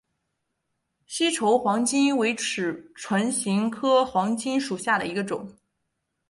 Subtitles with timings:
[1.05, 5.47] 西畴黄芩为唇形科黄芩属下的一个种。